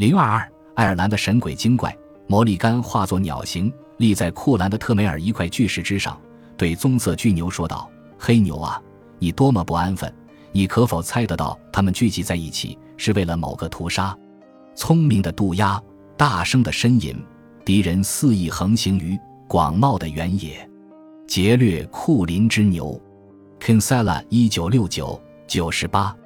[0.00, 1.94] 零二二，爱尔兰的神鬼精怪
[2.26, 6.18] 魔力干化作鸟形，立在库兰的特梅尔一块巨石之上，
[6.56, 7.86] 对棕色巨牛说道
[8.18, 8.80] ：“黑牛啊，
[9.18, 10.10] 你多么不安分！
[10.52, 14.16] 你可否猜得到，他们聚集在一起是为了某个屠杀？
[14.74, 15.78] 聪明的渡鸦，
[16.16, 17.14] 大声的呻吟，
[17.62, 20.66] 敌人肆意横行于广袤的原野，
[21.26, 22.98] 劫掠库林之牛。”
[23.60, 26.16] Kinsella，一九六九九十八。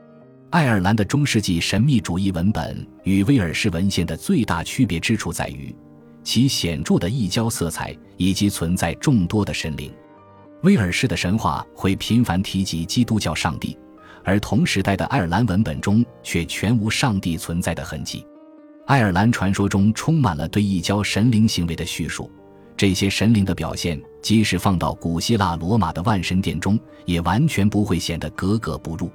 [0.54, 5.74] 爱尔兰的中世纪神秘主义文本与威尔士文献的最大区别之处在于，
[6.22, 9.92] 其显著的异教色彩以及存在众多的神灵。
[10.62, 13.76] 威尔士的神话会频繁提及基督教上帝，
[14.22, 18.24] 而同时代的爱尔兰文本中却全无上帝存在的痕迹。
[18.86, 22.30] 爱尔兰传说中充满了对异教神灵行为的叙述，
[22.76, 29.10] 这些神灵的表现，即使放到古希腊罗马的万神殿中，也完全不会显得格格不入。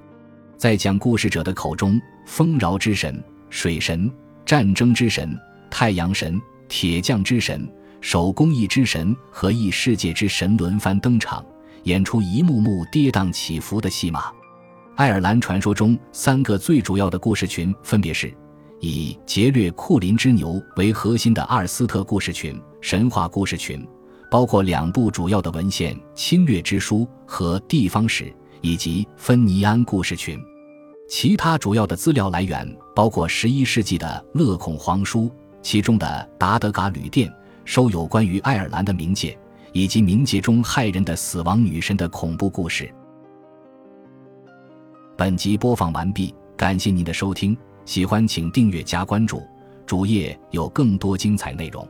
[0.59, 4.12] 在讲故事者的口中，丰饶之神、水神、
[4.45, 5.34] 战争之神、
[5.70, 6.38] 太阳神、
[6.68, 7.66] 铁匠之神、
[8.02, 11.46] 手工艺之神和异世界之神轮番登场，
[11.84, 14.26] 演出一幕幕跌宕起伏的戏码。
[14.98, 18.30] 爱尔兰传说中三个最主要的故事群分别是：
[18.82, 23.87] 以劫掠库林之牛为核心的阿尔斯特故事群、神话故事群，
[24.30, 28.26] 包括两部主要的文献《侵略之书》和《地方史》，
[28.62, 30.40] 以及芬尼安故事群。
[31.07, 35.21] 其他主要的资料来源包括十一世纪的《勒孔皇书》，
[35.62, 37.27] 其中的《达德嘎旅店》
[37.65, 39.37] 收有关于爱尔兰的冥界
[39.74, 42.93] 以及冥界中害人的死亡女神的恐怖故事。
[45.18, 49.41] 本集播放完毕，感谢您的收听，喜欢请订阅加关注，
[49.85, 51.85] 主页有更多精彩内容。